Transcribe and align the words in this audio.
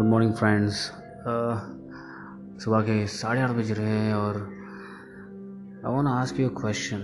Good 0.00 0.06
morning 0.10 0.32
friends 0.34 0.84
सुबह 2.64 2.80
के 2.82 3.06
साढ़े 3.16 3.40
आठ 3.42 3.50
बज 3.56 3.72
रहे 3.78 3.98
हैं 3.98 4.14
और 4.14 4.36
I 5.86 5.92
want 5.92 6.08
ask 6.08 6.40
you 6.40 6.48
question 6.60 7.02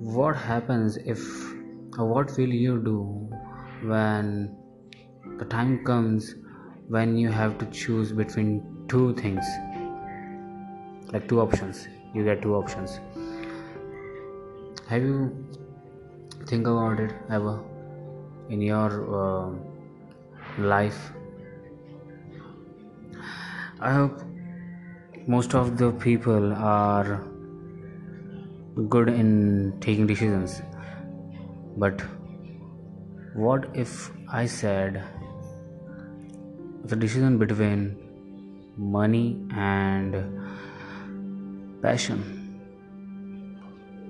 what 0.00 0.36
happens 0.36 0.96
if 0.96 1.22
or 1.98 2.04
what 2.06 2.30
will 2.36 2.52
you 2.64 2.74
do 2.78 2.98
when 3.82 4.28
the 5.38 5.44
time 5.44 5.72
comes 5.84 6.36
when 6.88 7.16
you 7.16 7.30
have 7.30 7.58
to 7.58 7.66
choose 7.66 8.12
between 8.12 8.52
two 8.88 9.12
things 9.14 9.44
like 11.12 11.26
two 11.28 11.40
options 11.40 11.88
you 12.14 12.24
get 12.24 12.40
two 12.40 12.54
options 12.54 13.00
have 14.86 15.02
you 15.02 15.18
think 16.46 16.66
about 16.66 17.00
it 17.00 17.12
ever 17.28 17.58
in 18.48 18.62
your 18.62 18.88
uh, 19.22 19.50
life. 20.57 21.11
I 23.79 23.93
hope 23.93 24.21
most 25.27 25.55
of 25.55 25.77
the 25.77 25.91
people 25.91 26.53
are 26.53 27.23
good 28.89 29.09
in 29.09 29.77
taking 29.79 30.07
decisions. 30.07 30.61
But 31.77 32.01
what 33.33 33.67
if 33.73 34.11
i 34.29 34.45
said 34.45 35.03
the 36.85 36.95
decision 36.95 37.39
between 37.39 37.97
money 38.77 39.39
and 39.55 40.15
passion? 41.81 42.21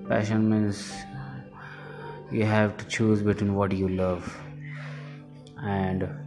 Passion 0.08 0.50
means 0.50 0.92
you 2.30 2.44
have 2.44 2.76
to 2.76 2.84
choose 2.86 3.22
between 3.22 3.54
what 3.54 3.72
you 3.72 3.88
love 3.88 4.36
and 5.62 6.23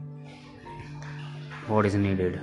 what 1.69 1.85
is 1.85 1.95
needed? 1.95 2.35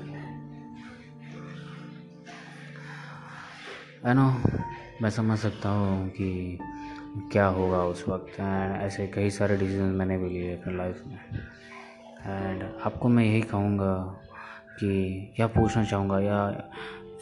I 4.06 4.14
know 4.14 4.24
मैं 5.02 5.10
समझ 5.10 5.38
सकता 5.38 5.68
हूँ 5.68 6.08
कि 6.08 6.58
क्या 7.32 7.46
होगा 7.46 7.78
उस 7.82 8.04
वक्त 8.08 8.40
and 8.40 8.82
ऐसे 8.82 9.06
कई 9.06 9.30
सारे 9.30 9.56
डिसीज़न 9.56 9.84
मैंने 9.84 10.18
भी 10.18 10.28
लिए 10.28 10.56
अपने 10.56 10.76
लाइफ 10.76 11.02
में। 11.06 11.18
एंड 12.26 12.62
आपको 12.86 13.08
मैं 13.08 13.24
यही 13.24 13.40
कहूँगा 13.40 13.94
कि, 14.80 15.34
या 15.40 15.46
पूछना 15.46 15.84
चाहूँगा, 15.84 16.20
या 16.20 16.70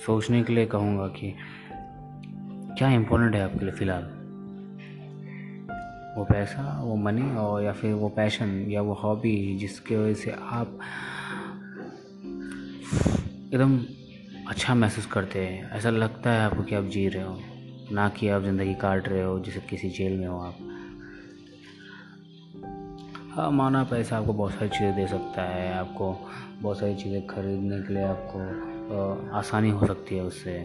सोचने 0.07 0.43
के 0.43 0.53
लिए 0.53 0.67
कहूँगा 0.67 1.07
कि 1.07 1.35
क्या 2.79 2.89
इम्पोर्टेंट 2.89 3.35
है 3.35 3.45
आपके 3.45 3.65
लिए 3.65 3.75
फ़िलहाल? 3.75 4.03
वो 6.19 6.25
पैसा, 6.25 6.81
वो 6.83 6.97
मनी 6.97 7.37
और 7.37 7.63
या 7.63 7.73
फिर 7.73 7.95
वो 7.95 8.09
पैशन 8.09 8.65
या 8.69 8.83
वो 8.83 8.95
हॉबी 8.95 9.57
जिसके 9.59 9.97
वजह 9.97 10.15
से 10.15 10.31
आप 10.31 10.79
एकदम 13.55 13.77
अच्छा 14.49 14.75
महसूस 14.75 15.07
करते 15.07 15.39
हैं। 15.39 15.71
ऐसा 15.71 15.91
लगता 15.91 16.31
है 16.31 16.41
आपको 16.41 16.63
कि 16.63 16.75
आप 16.75 16.85
जी 16.85 17.09
रहे 17.09 17.23
हो, 17.23 17.37
ना 17.93 18.09
कि 18.09 18.29
आप 18.29 18.43
ज़िंदगी 18.43 18.75
काट 18.75 19.09
रहे 19.09 19.23
हो, 19.23 19.39
जैसे 19.41 19.61
किसी 19.61 19.91
जेल 19.91 20.19
में 20.19 20.27
हो 20.27 20.39
आप। 20.39 20.59
हाँ 23.31 23.51
माना 23.51 23.83
पैसा 23.85 24.19
आपको 24.19 24.33
बहुत 24.33 24.53
सारी 24.53 24.69
चीज़ें 24.69 24.95
दे 24.97 25.07
सकता 25.07 25.43
है, 25.43 25.73
आपको 25.75 26.13
बहुत 26.63 26.81
सारी 26.81 26.95
चीज़ें 26.95 27.27
खरीदने 27.27 27.83
के 27.83 27.95
लिए 27.95 28.03
आपको 28.03 29.37
आसानी 29.37 29.71
हो 29.71 29.87
सकती 29.87 30.17
है 30.17 30.23
उससे। 30.23 30.59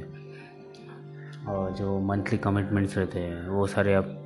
और 1.48 1.72
जो 1.72 2.00
मंथली 2.00 2.38
कमिटमेंट्स 2.38 2.98
रहते 2.98 3.20
हैं, 3.20 3.48
वो 3.48 3.68
सारे 3.68 3.94
आप 3.94 4.18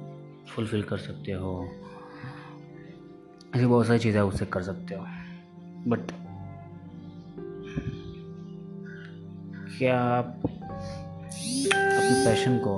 फुलफ़िल 0.49 0.83
कर 0.83 0.97
सकते 0.97 1.31
हो। 1.31 1.69
ऐसी 3.55 3.65
बहुत 3.65 3.87
सारी 3.87 3.99
चीज़ें 3.99 4.21
आप 4.21 4.27
उससे 4.27 4.45
कर 4.45 4.61
सकते 4.61 4.95
हो। 4.95 5.05
बट 5.87 6.20
क्या 9.81 10.00
आप 10.00 10.42
अपने 10.46 12.25
पैशन 12.25 12.58
को 12.68 12.74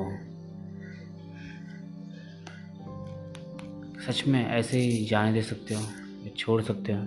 सच 4.02 4.24
में 4.28 4.48
ऐसे 4.48 4.80
ही 4.80 5.06
जाने 5.06 5.34
दे 5.34 5.42
सकते 5.42 5.76
हो, 5.76 5.82
या 6.24 6.30
छोड़ 6.38 6.62
सकते 6.62 6.94
हो। 6.94 7.00
आई 7.00 7.06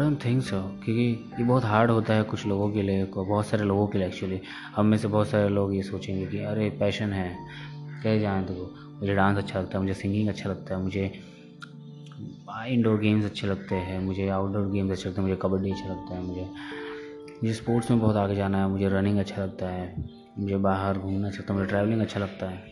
डोंट 0.00 0.24
थिंक 0.24 0.42
सो 0.42 0.60
क्योंकि 0.84 1.34
ये 1.38 1.44
बहुत 1.44 1.64
हार्ड 1.64 1.90
होता 1.90 2.14
है 2.14 2.22
कुछ 2.22 2.46
लोगों 2.46 2.70
के 2.72 2.82
लिए 2.82 3.04
बहुत 3.04 3.46
सारे 3.46 3.64
लोगों 3.64 3.86
के 3.86 3.98
लिए 3.98 4.06
एक्चुअली 4.06 4.40
हम 4.76 4.86
में 4.86 4.98
से 4.98 5.08
बहुत 5.08 5.28
सारे 5.28 5.48
लोग 5.48 5.74
ये 5.74 5.82
सोचेंगे 5.82 6.26
कि 6.26 6.38
अरे 6.44 6.70
पैशन 6.70 7.12
है 7.12 7.36
कैसे 8.02 8.20
जाने 8.20 8.46
दो। 8.46 8.74
मुझे 9.00 9.14
डांस 9.14 9.38
अच्छा 9.38 9.60
लगता 9.60 9.78
है, 9.78 9.84
मुझे 9.84 9.94
सिंगिंग 9.94 10.28
अच्छा 10.28 10.50
लगता 10.50 10.76
है, 10.76 10.82
मुझे 10.82 11.29
इंडोर 12.66 13.00
गेम्स 13.00 13.24
अच्छे 13.24 13.46
लगते 13.46 13.74
हैं, 13.74 14.00
मुझे 14.00 14.28
आउटडोर 14.28 14.70
गेम्स 14.70 14.90
अच्छे 14.90 15.08
लगते 15.08 15.20
हैं, 15.20 15.28
मुझे 15.28 15.40
कबड्डी 15.42 15.70
अच्छा 15.70 15.88
लगता 15.88 16.14
है, 16.14 16.22
मुझे 16.22 16.50
मुझे 17.42 17.54
स्पोर्ट्स 17.54 17.90
में 17.90 18.00
बहुत 18.00 18.16
आगे 18.16 18.34
जाना 18.34 18.58
है, 18.58 18.68
मुझे 18.68 18.88
रनिंग 18.88 19.18
अच्छा 19.18 19.44
लगता 19.44 19.68
है, 19.68 20.04
मुझे 20.38 20.56
बाहर 20.56 20.98
घूमना 20.98 21.28
अच्छा 21.28 21.38
लगता 21.38 21.54
है, 21.54 21.60
मुझे 21.60 21.70
ट्रैवलिंग 21.70 22.00
अच्छा 22.00 22.20
लगता 22.20 22.50
है, 22.50 22.62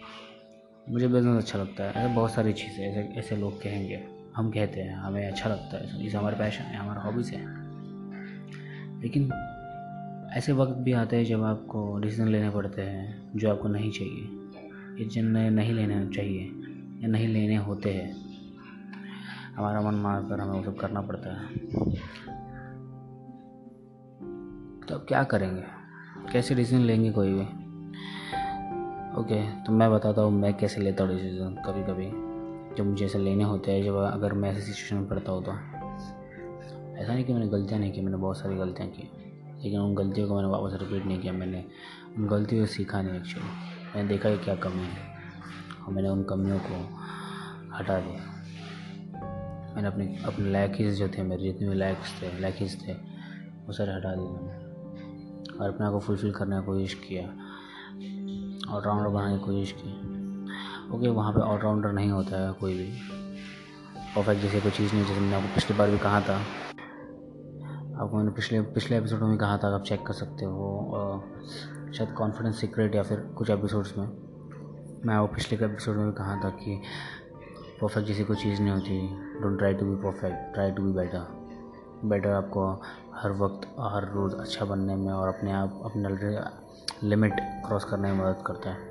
मुझे 0.90 1.08
बिज़नेस 1.08 1.44
अच्छा 1.44 1.58
लगता 1.58 1.84
है, 1.84 1.90
ऐसे 1.90 2.14
बहुत 2.14 2.32
सारी 2.32 2.52
चीज़ें 2.52 2.90
ऐसे 2.90 3.20
ऐसे 3.20 3.36
लोग 3.36 3.62
कहेंगे, 3.62 4.04
हम 4.36 4.50
कहते 4.50 4.80
हैं, 4.80 4.96
हमें 4.96 5.32
अच्छा 5.32 5.50
लगता 5.50 5.76
है, 5.76 6.04
जैसे 6.04 6.18
हमारे 6.18 6.36
पैशन 6.36 6.64
है, 6.64 6.76
हमारा 6.76 7.00
हॉबीज़ 7.00 7.34
है। 7.34 7.40
लेकिन 9.00 9.32
ऐसे 10.36 10.52
वक्त 10.52 10.72
भी 10.72 10.92
आते 10.92 11.16
हैं 11.16 11.24
जब 11.24 11.42
आपको 11.42 11.98
डिसीज़न 11.98 12.28
लेने 12.28 12.50
पड़ते 12.50 12.82
हैं, 12.82 13.32
जो 13.36 13.50
आपको 13.50 13.68
नहीं 13.68 13.90
चाहिए, 13.90 14.22
ये 15.04 15.22
नहीं 15.22 15.72
लेने 15.72 16.14
चाहिए, 16.14 16.42
या 17.02 17.08
नहीं 17.08 17.28
लेने 17.28 17.56
होते 17.56 17.92
हैं 17.92 18.27
हमारा 19.58 19.80
मन 19.80 19.94
मार 19.94 20.22
कर 20.22 20.40
हमें 20.40 20.58
वो 20.58 20.64
सब 20.64 20.78
करना 20.78 21.00
पड़ता 21.00 21.30
है। 21.30 21.56
तो 24.86 24.94
अब 24.94 25.04
क्या 25.08 25.22
करेंगे? 25.24 25.62
कैसे 26.32 26.54
डिसीज़न 26.54 26.82
लेंगे 26.82 27.10
कोई 27.10 27.32
भी? 27.32 27.42
ओके 29.20 29.62
तो 29.62 29.72
मैं 29.72 29.90
बताता 29.92 30.22
हूँ 30.22 30.32
मैं 30.32 30.54
कैसे 30.54 30.80
लेता 30.80 31.04
हूँ 31.04 31.14
डिसीज़न 31.14 31.56
कभी 31.66 31.82
कभी 31.82 32.06
जब 32.76 32.86
मुझे 32.86 33.04
ऐसे 33.04 33.18
लेने 33.18 33.44
होते 33.44 33.72
हैं, 33.72 33.84
जब 33.84 33.94
अगर 33.94 34.32
मैं 34.32 34.50
ऐसी 34.50 34.60
सिचुएशन 34.60 34.96
में 34.96 35.08
पड़ता 35.08 35.32
हूँ 35.32 35.44
तो। 35.44 35.50
ऐसा 36.96 37.14
नहीं 37.14 37.24
कि 37.24 37.32
मैंने 37.32 37.48
गलतियाँ 37.48 37.80
नहीं 37.80 37.92
की, 37.92 38.00
मैंने 38.00 38.16
बहुत 38.16 38.38
सारी 38.38 38.56
गलतियाँ 38.56 38.90
की। 38.90 39.10
लेकिन 39.64 39.80
उन 39.80 39.94
गलतियों 39.94 40.28
को 40.28 40.34
मैंने 40.34 40.48
वापस 40.48 40.78
रिपीट 40.82 41.06
नहीं 41.06 41.20
किया, 41.20 41.32
मैंने 41.32 41.64
उन 42.18 42.26
गलतियों 42.26 42.66
से 42.66 42.72
सीखा 42.72 43.02
नहीं 43.02 43.16
एक्चुअली 43.16 43.48
मैंने 43.96 44.08
देखा 44.08 44.30
कि 44.30 44.36
क्या 44.36 44.54
कमी 44.54 44.82
है। 44.82 45.18
और 45.86 45.94
मैंने 45.94 46.08
उन 46.08 46.22
कमियों 46.22 46.58
को 46.58 46.98
हटा 47.76 48.00
दिया। 48.00 48.37
मैंने 49.78 49.88
अपने 49.88 50.18
अपने 50.24 50.50
लैकिस 50.50 50.94
जो 50.94 51.08
थे, 51.08 51.22
मेरे 51.22 51.42
जितने 51.42 51.68
भी 51.68 51.74
लैक्स 51.74 52.22
थे 52.22 52.38
लैकिस 52.40 52.88
थे, 52.88 52.92
वो 53.66 53.72
सारे 53.72 53.92
हटा 53.92 54.14
दिए 54.14 54.28
मैंने। 54.28 55.58
और 55.58 55.74
अपने 55.74 55.86
आप 55.86 55.92
को 55.92 55.98
फुलफ़िल 55.98 56.32
करने 56.32 56.56
की 56.56 56.66
कोशिश 56.66 56.94
किया। 56.94 57.22
ऑलराउंडर 58.76 59.08
बनाने 59.08 59.38
की 59.38 59.44
कोशिश 59.44 59.74
की। 59.78 59.90
ओके 60.96 61.08
वहाँ 61.08 61.32
पे 61.32 61.40
ऑलराउंडर 61.40 61.92
नहीं 61.92 62.10
होता 62.10 62.46
है 62.46 62.52
कोई 62.52 62.74
भी। 62.74 62.90
परफेक्ट 64.16 64.42
जैसे 64.42 64.60
कोई 64.60 64.70
चीज़ 64.70 64.94
नहीं, 64.94 65.04
जैसे 65.04 65.20
मैंने 65.20 65.36
आपको 65.36 65.54
पिछली 65.54 65.78
बार 65.78 65.90
भी 65.90 65.98
कहा 65.98 66.20
था। 66.20 66.36
आपको 68.02 68.16
मैंने 68.16 68.30
पिछले 68.30 68.60
पिछले 68.60 68.98
एपिसोड 68.98 69.20
में 69.20 69.30
भी 69.30 69.38
कहा 69.38 69.58
था, 69.58 69.74
आप 69.74 69.84
चेक 69.84 70.06
कर 70.06 70.14
सकते 70.14 70.44
हो 70.44 71.24
शायद 71.94 72.10
कॉन्फिडेंस 72.10 72.60
सीक्रेट 72.60 72.94
या 72.94 73.02
फिर 73.02 73.20
कुछ 73.20 73.50
एपिसोड्स 73.50 73.98
में। 73.98 74.06
मैं 75.06 75.16
वो 75.16 75.26
पिछले 75.26 75.64
एपिसोड 75.66 75.96
में 75.96 76.06
भी 76.06 76.12
कहा 76.12 76.40
था 76.44 76.50
कि 76.50 76.82
परफेक्ट 77.80 78.06
जैसी 78.08 78.24
कोई 78.24 78.36
चीज़ 78.36 78.60
नहीं 78.62 78.72
होती। 78.72 79.40
Don't 79.42 79.58
try 79.58 79.74
to 79.74 79.86
be 79.86 79.96
perfect 80.02 80.52
try 80.54 80.70
to 80.70 80.82
be 80.82 80.92
better 80.92 81.26
better 82.04 82.30
आपको 82.30 82.70
हर 83.14 83.32
वक्त, 83.34 83.68
हर 83.80 84.04
रोज़ 84.12 84.34
अच्छा 84.36 84.64
बनने 84.64 84.96
में 84.96 85.12
और 85.12 85.28
अपने 85.28 85.52
आप, 85.52 85.80
अपने 85.84 86.08
लिमिट 87.02 87.40
क्रॉस 87.66 87.84
करने 87.84 88.12
में 88.12 88.18
मदद 88.18 88.42
करता 88.46 88.70
है। 88.70 88.86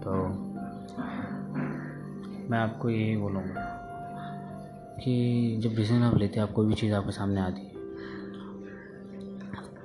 तो 0.00 0.12
मैं 2.50 2.58
आपको 2.58 2.90
यही 2.90 3.16
बोलूँगा 3.16 3.64
कि 5.00 5.58
जब 5.62 5.74
डिसीज़न 5.76 6.02
आप 6.02 6.16
लेते 6.16 6.40
हैं, 6.40 6.46
आप 6.46 6.54
कोई 6.54 6.66
भी 6.66 6.74
चीज़ 6.74 6.94
आपके 6.94 7.12
सामने 7.12 7.40
आती 7.40 7.60
है 7.60 7.76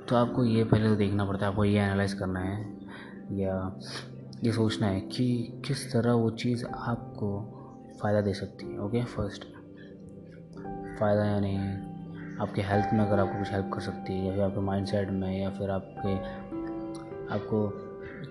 तो 0.08 0.16
आपको 0.16 0.44
ये 0.46 0.64
पहले 0.64 0.90
तो 0.90 0.96
देखना 0.96 1.26
पड़ता 1.26 1.46
है, 1.46 1.52
आपको 1.52 1.66
ये 1.66 1.80
एनालाइज 1.80 2.14
करना 2.14 2.40
है, 2.40 2.62
या 3.34 3.54
ये 4.44 4.52
सोचना 4.52 4.88
है 4.88 5.02
कि 5.02 5.54
किस 5.66 5.94
तरह 5.94 6.14
वो 6.14 6.30
चीज़ 6.30 6.66
आपको 6.66 7.60
फ़ायदा 8.02 8.22
दे 8.22 8.34
सकती 8.34 8.66
है 8.66 8.80
ओके 8.80 9.04
फ़र्स्ट 9.04 9.44
फ़ायदा 11.00 11.26
यानी 11.26 11.58
आपके 12.42 12.62
हेल्थ 12.62 12.86
में 12.94 13.00
अगर 13.00 13.20
आपको 13.20 13.40
कुछ 13.40 13.52
हेल्प 13.52 13.72
कर 13.74 13.82
सकती 13.82 14.14
है 14.14 14.26
या 14.26 14.34
फिर 14.34 14.42
आपके 14.42 14.60
माइंड 14.60 14.88
सेट 14.88 15.10
में 15.10 15.42
या 15.42 15.50
फिर 15.50 15.70
आपके 15.70 16.16
आपको 17.34 17.74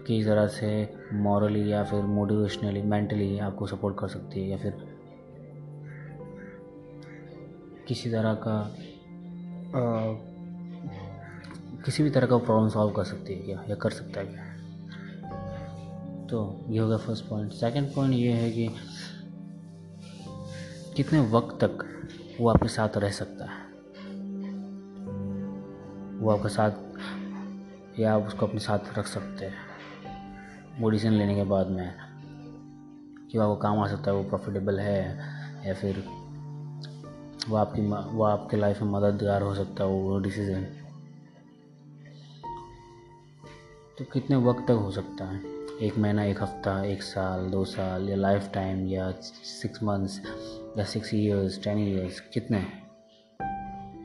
किस 0.07 0.27
तरह 0.27 0.47
से 0.47 0.95
मॉरली 1.13 1.73
या 1.73 1.85
फिर 1.85 2.03
मोटिवेशनली 2.03 2.83
मेंटली 2.83 3.39
आपको 3.39 3.67
सपोर्ट 3.67 3.97
कर 3.99 4.09
सकती 4.09 4.41
है 4.41 4.49
या 4.49 4.57
फिर 4.57 4.99
किसी 7.89 8.11
तरह 8.11 8.35
का 8.35 8.59
आ, 9.79 10.15
किसी 11.85 12.03
भी 12.03 12.11
तरह 12.11 12.27
का 12.27 12.37
प्रॉब्लम 12.37 12.69
सॉल्व 12.69 12.93
कर 12.95 13.05
सकती 13.05 13.35
है 13.35 13.43
क्या 13.43 13.65
या 13.69 13.75
कर 13.75 13.91
सकता 13.91 14.21
है। 14.21 14.27
क्या 14.27 14.52
तो 16.33 16.65
ये 16.69 16.79
हो 16.79 16.89
गया 16.89 16.97
फ़र्स्ट 16.97 17.25
पॉइंट 17.25 17.53
सेकंड 17.53 17.95
पॉइंट 17.95 18.15
ये 18.15 18.33
है 18.33 18.51
कि 18.51 18.69
कितने 20.97 21.21
वक्त 21.21 21.65
तक 21.65 21.85
वो 22.41 22.49
आपके 22.49 22.69
साथ 22.69 22.89
रह 22.97 23.11
सकता 23.11 23.45
है? 23.45 23.67
वो 26.19 26.31
आपके 26.31 26.49
साथ 26.49 26.71
या 28.01 28.15
आप 28.15 28.23
उसको 28.23 28.47
अपने 28.47 28.61
साथ 28.61 28.99
रख 28.99 29.07
सकते 29.07 29.45
हैं? 29.45 29.55
वो 30.81 30.91
डिसीज़न 30.91 31.15
लेने 31.15 31.35
के 31.35 31.45
बाद 31.45 31.67
में 31.67 31.95
कि 33.33 33.39
वो 33.39 33.57
काम 33.57 33.79
आ 33.79 33.89
सकता 33.89 34.11
है, 34.11 34.17
वो 34.17 34.25
प्रॉफिटेबल 34.25 34.81
है, 34.81 35.19
या 35.67 35.75
फिर 35.75 36.05
वो 37.49 37.57
आपकी 37.57 37.83
वो 38.17 38.25
आपके 38.25 38.57
लाइफ 38.57 38.83
में 38.83 38.91
मददगार 38.91 39.43
हो 39.43 39.55
सकता 39.55 39.85
है 39.85 39.91
वो 39.91 40.19
डिसीज़न 40.19 40.65
तो 43.99 44.05
कितने 44.05 44.37
वक्त 44.37 44.65
तक 44.65 44.71
हो 44.71 44.91
सकता 44.91 45.25
है? 45.25 45.62
एक 45.83 45.99
महीना, 45.99 46.25
एक 46.25 46.43
हफ़्ता, 46.43 46.85
एक 46.85 47.03
साल, 47.03 47.51
दो 47.51 47.65
साल, 47.65 48.09
या 48.09 48.17
लाइफ 48.17 48.51
टाइम 48.55 48.87
या 48.87 49.11
सिक्स 49.33 49.83
मंथ्स 49.83 50.23
या 50.79 50.85
सिक्स 50.85 51.15
ईयर्स 51.15 51.65
टेन 51.65 51.79
ईयर्स 51.79 52.21
कितने? 52.21 52.67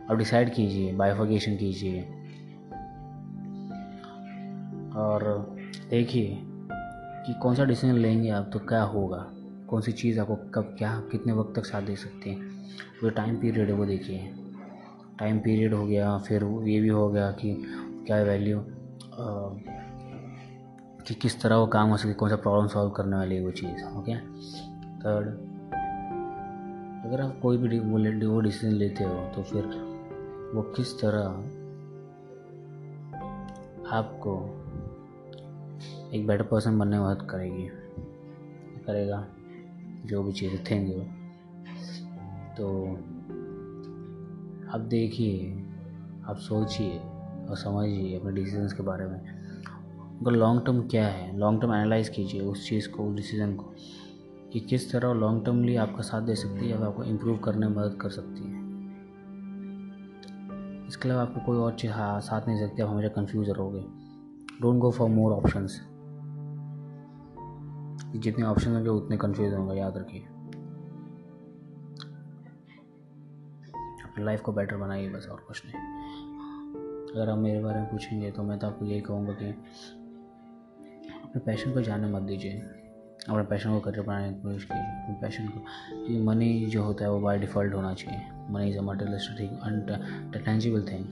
अब 0.09 0.17
डिसाइड 0.17 0.53
कीजिए 0.53 0.93
बाइफोकेशन 0.93 1.57
कीजिए। 1.57 2.01
और 4.95 5.55
देखिए 5.89 6.37
कि 7.25 7.33
कौन 7.33 7.55
सा 7.55 7.65
डिसीज़न 7.65 7.95
लेंगे 7.95 8.29
आप 8.29 8.49
तो 8.53 8.59
क्या 8.59 8.83
होगा? 8.83 9.31
कौन 9.67 9.81
सी 9.81 9.91
चीज़ 9.91 10.19
आपको 10.19 10.35
कब, 10.35 10.75
क्या, 10.77 11.03
कितने 11.11 11.33
वक्त 11.33 11.59
तक 11.59 11.65
साथ 11.65 11.81
दे 11.81 11.95
सकती 11.95 12.29
है? 12.29 12.39
जो 13.01 13.09
टाइम 13.09 13.35
पीरियड 13.35 13.67
है 13.67 13.73
वो 13.73 13.85
देखिए। 13.85 14.31
टाइम 15.19 15.39
पीरियड 15.39 15.73
हो 15.73 15.87
गया, 15.87 16.17
फिर 16.17 16.43
ये 16.43 16.81
भी 16.81 16.87
हो 16.87 17.09
गया 17.09 17.31
कि 17.31 17.63
क्या 18.07 18.23
वैल्यू 18.23 18.59
कि 21.07 21.13
किस 21.13 21.41
तरह 21.41 21.55
वो 21.55 21.67
काम 21.67 21.89
हो 21.89 21.97
सके, 21.97 22.13
कौन 22.13 22.29
सा 22.29 22.35
प्रॉब्लम 22.35 22.67
सॉल्व 22.67 22.89
करने 22.91 23.15
वाली 23.15 23.35
है 23.35 23.43
वो 23.45 23.51
चीज़ 23.51 23.83
ओके 23.97 24.15
थर्ड 25.01 25.27
अगर 27.05 27.21
आप 27.21 27.39
कोई 27.41 27.57
भी 27.57 27.79
वो 27.79 28.39
डिसीज़न 28.41 28.73
लेते 28.73 29.03
हो 29.03 29.13
तो 29.35 29.43
फिर 29.43 29.65
वो 30.55 30.61
किस 30.75 30.93
तरह 31.01 31.19
आपको 33.95 34.33
एक 36.13 36.27
बेटर 36.27 36.43
पर्सन 36.43 36.79
बनने 36.79 36.99
में 36.99 37.05
मदद 37.05 37.21
करेगी, 37.29 37.67
करेगा, 38.85 39.25
जो 40.05 40.23
भी 40.23 40.31
चीज़ें 40.33 40.63
थेंगे 40.63 40.95
वो 40.95 41.03
तो 42.57 42.67
आप 44.73 44.81
देखिए, 44.89 45.51
आप 46.27 46.37
सोचिए 46.39 46.99
और 47.49 47.57
समझिए 47.57 48.19
अपने 48.19 48.31
डिसीजंस 48.33 48.73
के 48.73 48.83
बारे 48.83 49.05
में। 49.05 49.19
उनका 50.17 50.31
लॉन्ग 50.31 50.65
टर्म 50.65 50.87
क्या 50.87 51.07
है? 51.07 51.37
लॉन्ग 51.37 51.61
टर्म 51.61 51.73
एनालाइज 51.73 52.09
कीजिए 52.09 52.41
उस 52.41 52.69
चीज़ 52.69 52.89
को, 52.89 53.03
उस 53.03 53.15
डिसीज़न 53.15 53.55
को, 53.55 53.73
कि 54.53 54.59
किस 54.59 54.91
तरह 54.91 55.13
लॉन्ग 55.13 55.45
टर्मली 55.45 55.75
आपका 55.75 56.01
साथ 56.01 56.21
दे 56.21 56.35
सकती 56.35 56.59
है 56.59 56.79
या 56.79 56.85
आपको 56.85 57.03
इम्प्रूव 57.03 57.37
करने 57.37 57.67
में 57.67 57.75
मदद 57.75 57.97
कर 58.01 58.09
सकती 58.09 58.43
है। 58.43 58.65
इसके 60.87 61.09
अलावा 61.09 61.21
आपको 61.21 61.45
कोई 61.45 61.57
और 61.57 61.73
चीज़ 61.73 61.91
हाँ 61.91 62.19
साथ 62.19 62.47
नहीं 62.47 62.59
सकती, 62.59 62.81
आप 62.81 62.89
हमेशा 62.89 63.07
कन्फ्यूज़ 63.07 63.51
रहोगे। 63.51 63.81
Don't 64.61 64.79
go 64.79 64.91
for 64.91 65.09
more 65.09 65.33
option 65.33 65.67
जितने 68.19 68.45
ऑप्शन 68.45 68.73
होंगे, 68.73 68.89
उतने 68.89 69.17
कन्फ्यूज़ 69.17 69.55
होंगे, 69.55 69.79
याद 69.79 69.97
रखिए। 69.97 70.21
अपनी 74.03 74.23
लाइफ 74.23 74.41
को 74.41 74.51
बेटर 74.51 74.77
बनाइए, 74.77 75.09
बस 75.09 75.27
और 75.31 75.43
कुछ 75.47 75.63
नहीं। 75.65 75.75
अगर 77.07 77.29
आप 77.29 77.37
मेरे 77.37 77.59
बारे 77.59 77.79
में 77.79 77.89
पूछेंगे 77.89 78.31
तो 78.31 78.43
मैं 78.43 78.59
तो 78.59 78.67
आपको 78.67 78.85
यही 78.85 79.01
कहूँगा 79.01 79.33
कि 79.33 79.45
अपने 81.37 81.53
पैशन 81.53 81.73
को 81.73 81.81
जाने 81.81 82.07
मत 82.07 82.21
दीजिए। 82.21 82.51
अपने 83.29 83.43
पैशन 83.43 83.73
को 83.73 83.79
करियर 83.79 84.05
बनाने 84.05 84.29
की 84.29 84.41
कोशिश 84.41 84.63
कीजिए। 84.63 84.83
अपने 84.83 85.15
पैशन 85.21 85.47
को 85.47 85.59
ये 86.07 86.19
मनी 86.21 86.65
जो 86.65 86.83
होता 86.83 87.05
है 87.05 87.11
वो 87.11 87.19
बाय 87.19 87.37
डिफ़ॉल्ट 87.39 87.73
होना 87.73 87.93
चाहिए। 87.93 88.21
Money 88.51 88.69
is 88.69 88.77
a 88.77 88.81
materialistic 88.81 90.43
tangible 90.45 90.81
thing 90.81 91.05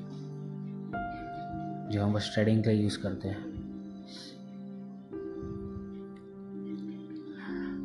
जो 1.92 2.04
हम 2.04 2.13
बस 2.13 2.31
ट्रेडिंग 2.33 2.63
के 2.63 2.69
लिए 2.69 2.83
यूज़ 2.83 2.98
करते 3.00 3.27
हैं। 3.27 3.54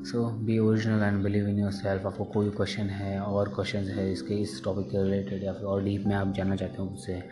So 0.04 0.24
be 0.40 0.58
original 0.58 1.02
and 1.02 1.22
believe 1.22 1.48
in 1.48 1.58
yourself 1.72 2.06
आपको 2.06 2.24
कोई 2.26 2.50
क्वेश्चन 2.50 2.86
है, 2.90 3.20
और 3.20 3.48
क्वेश्चन 3.48 3.84
है 3.88 4.10
इसके, 4.12 4.34
इस 4.34 4.62
टॉपिक 4.64 4.90
के 4.90 5.02
रिलेटेड 5.02 5.42
या 5.44 5.52
फिर 5.52 5.64
और 5.64 5.82
डीप 5.84 6.06
में 6.06 6.16
आप 6.16 6.32
जानना 6.34 6.56
चाहते 6.56 6.82
हो 6.82 6.88
उससे 6.88 7.22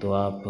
तो 0.00 0.12
आप 0.14 0.42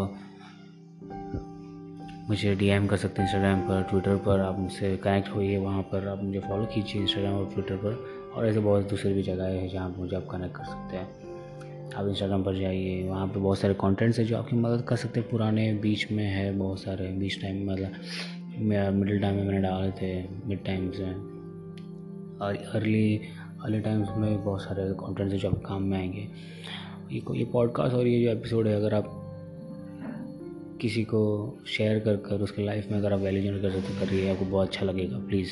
मुझे 2.29 2.55
डीएम 2.55 2.87
कर 2.87 2.97
सकते 2.97 3.23
हैं 3.23 3.29
इंस्टाग्राम 3.29 3.61
पर 3.61 3.83
ट्विटर 3.83 4.17
पर, 4.17 4.41
आप 4.41 4.59
मुझसे 4.59 4.97
कनेक्ट 4.97 5.29
होइए 5.29 5.59
वहाँ 5.59 5.83
पर, 5.83 6.09
आप 6.09 6.23
मुझे 6.23 6.41
फॉलो 6.41 6.65
कीजिए 6.65 7.03
इंस्टाग्राम 7.03 7.35
और 7.35 7.51
ट्विटर 7.55 7.77
पर 7.77 7.93
और 8.35 8.47
ऐसे 8.47 8.61
बहुत 8.61 8.91
दूसरी 8.91 9.13
भी 9.13 9.23
जगह 9.23 9.45
है 9.45 9.69
जहाँ 9.69 9.91
पर 9.91 9.99
मुझे 9.99 10.17
आप 10.17 10.27
कनेक्ट 10.31 10.57
कर 10.57 10.65
सकते 10.65 10.97
हैं। 10.97 11.93
आप 11.93 12.09
इंस्टाग्राम 12.09 12.43
पर 12.43 12.55
जाइए, 12.55 13.09
वहाँ 13.09 13.27
पर 13.27 13.39
बहुत 13.39 13.59
सारे 13.59 13.75
कॉन्टेंट्स 13.75 14.19
हैं 14.19 14.27
जो 14.27 14.37
आपकी 14.37 14.57
मदद 14.57 14.83
कर 14.83 14.97
सकते 14.97 15.21
हैं। 15.21 15.29
पुराने 15.29 15.73
बीच 15.75 16.13
में 16.13 16.25
है 16.25 16.53
बहुत 16.53 16.83
सारे, 16.83 17.09
बीच 17.09 17.43
टाइम 17.43 17.71
मतलब 17.71 18.95
मिडिल 18.95 19.21
टाइम 19.21 19.35
में 19.35 19.45
मैंने 19.45 19.61
डाले 19.61 19.91
थे 19.91 20.29
मिड 20.47 20.65
टाइम्स 20.65 21.01
में 21.01 21.15
और 22.39 22.57
अर्ली 22.75 23.21
अर्ली 23.63 23.81
टाइम्स 23.81 24.09
में 24.17 24.45
बहुत 24.45 24.63
सारे 24.63 24.93
कॉन्टेंट्स 24.93 25.33
हैं 25.33 25.41
जो 25.41 25.49
आपके 25.49 25.61
काम 25.61 25.83
में 25.83 25.99
आएँगे। 25.99 26.29
ये 27.13 27.23
ये 27.37 27.45
पॉडकास्ट 27.45 27.95
और 27.95 28.07
ये 28.07 28.25
जो 28.25 28.31
एपिसोड 28.31 28.67
है, 28.67 28.77
अगर 28.77 28.95
आप 28.95 29.28
किसी 30.81 31.05
को 31.05 31.21
शेयर 31.67 31.99
कर 32.01 32.17
कर 32.17 32.41
उसके 32.41 32.65
लाइफ 32.65 32.91
में 32.91 32.99
अगर 32.99 33.13
आप 33.13 33.21
वैल्यू 33.21 33.43
जनरेट 33.43 33.63
कर 33.63 33.71
सकते 33.71 34.07
करिए 34.07 34.33
आपको 34.33 34.45
बहुत 34.45 34.69
अच्छा 34.69 34.87
लगेगा 34.87 35.19
प्लीज़ 35.19 35.51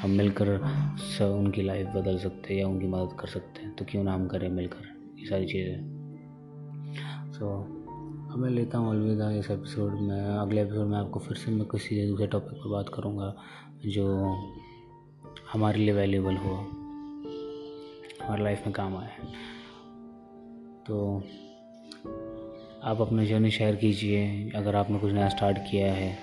हम 0.00 0.10
मिलकर 0.10 0.58
सब 1.18 1.24
उनकी 1.24 1.62
लाइफ 1.62 1.86
बदल 1.86 2.18
सकते 2.18 2.54
हैं 2.54 2.60
या 2.60 2.68
उनकी 2.68 2.86
मदद 2.86 3.16
कर 3.20 3.28
सकते 3.28 3.62
हैं 3.62 3.76
तो 3.76 3.84
क्यों 3.84 4.04
ना 4.04 4.14
हम 4.14 4.28
करें 4.28 4.48
मिलकर 4.48 5.14
ये 5.18 5.26
सारी 5.26 5.46
चीज़ें. 5.46 5.78
सो 7.32 7.38
so, 7.38 7.82
अब 8.32 8.38
मैं 8.38 8.50
लेता 8.50 8.78
हूँ 8.78 8.90
अलविदा 8.90 9.30
इस 9.30 9.50
एपिसोड 9.50 9.92
में. 9.92 10.20
अगले 10.20 10.62
एपिसोड 10.62 10.86
में 10.86 10.98
आपको 10.98 11.20
फिर 11.20 11.36
से 11.36 11.50
मैं 11.50 11.66
किसी 11.66 12.06
दूसरे 12.06 12.26
टॉपिक 12.26 12.58
पर 12.58 12.68
बात 12.68 12.88
करूँगा 12.94 13.36
जो 13.86 14.06
हमारे 15.52 15.78
लिए 15.78 15.92
वैल्यूबल 15.92 16.36
हो. 16.36 16.54
हमारी 18.24 18.42
लाइफ 18.42 18.62
में 18.66 18.72
काम 18.72 18.96
आए. 18.96 19.10
तो 20.86 21.22
आप 22.82 23.00
अपना 23.00 23.24
जर्नी 23.24 23.50
शेयर 23.50 23.74
कीजिए, 23.76 24.50
अगर 24.56 24.76
आपने 24.76 24.98
कुछ 24.98 25.12
नया 25.12 25.28
स्टार्ट 25.28 25.58
किया 25.70 25.92
है 25.92 26.16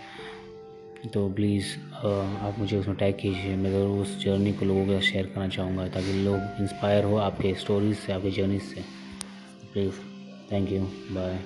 तो 1.14 1.28
प्लीज़ 1.34 1.66
आप 1.98 2.56
मुझे 2.60 2.78
उसमें 2.78 2.96
टैग 2.98 3.16
कीजिए। 3.20 3.56
मैं 3.56 3.72
ज़रूर 3.72 4.00
उस 4.00 4.18
जर्नी 4.24 4.52
को 4.54 4.66
लोगों 4.66 4.86
के 4.86 4.94
साथ 4.94 5.02
शेयर 5.02 5.26
करना 5.26 5.48
चाहूँगा 5.48 5.88
ताकि 5.88 6.14
लोग 6.24 6.62
इंस्पायर 6.62 7.04
हो 7.04 7.16
आपके 7.18 7.54
स्टोरीज 7.56 7.98
से, 7.98 8.14
आपके 8.14 8.32
जर्नी 8.32 8.60
से। 8.60 8.82
Please 9.74 10.00
thank 10.52 10.72
you 10.72 10.82
bye 11.12 11.40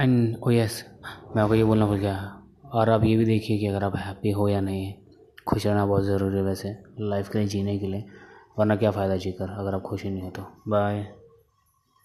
and 0.00 0.36
oh 0.38 0.50
yes 0.50 0.84
मैं 1.36 1.42
आपको 1.42 1.54
ये 1.54 1.64
बोलना 1.64 1.86
भूल 1.86 1.98
गया। 1.98 2.16
और 2.72 2.90
आप 2.90 3.04
ये 3.04 3.16
भी 3.16 3.24
देखिए 3.24 3.58
कि 3.58 3.66
अगर 3.66 3.84
आप 3.84 3.96
हैप्पी 3.96 4.30
हो 4.30 4.48
या 4.48 4.60
नहीं, 4.62 4.92
खुश 5.46 5.66
रहना 5.66 5.86
बहुत 5.86 6.04
ज़रूरी 6.04 6.36
है 6.36 6.42
वैसे 6.44 6.76
लाइफ 7.00 7.28
के 7.28 7.38
लिए, 7.38 7.48
जीने 7.48 7.78
के 7.78 7.86
लिए। 7.86 8.04
वरना 8.58 8.76
क्या 8.76 8.90
फ़ायदा 8.90 9.16
जीकर 9.16 9.50
अगर 9.50 9.74
आप 9.74 9.82
खुश 9.82 10.04
ही 10.04 10.10
नहीं 10.10 10.22
हो 10.22 10.30
तो। 10.30 10.42
बाय 10.68 11.23